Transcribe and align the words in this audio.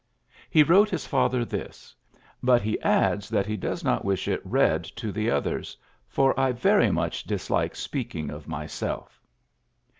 He 0.49 0.63
wrote 0.63 0.89
his 0.89 1.05
father 1.05 1.45
this 1.45 1.93
^ 2.15 2.19
but 2.41 2.63
he 2.63 2.81
adds 2.81 3.29
that 3.29 3.45
he 3.45 3.55
does 3.55 3.83
not 3.83 4.03
wish 4.03 4.27
it 4.27 4.41
read 4.43 4.83
to 4.83 5.11
the 5.11 5.29
others, 5.29 5.77
^^for 6.11 6.33
I 6.35 6.53
very 6.53 6.89
much 6.89 7.23
dislike 7.23 7.75
speaking 7.75 8.31
of 8.31 8.47
myself." 8.47 9.21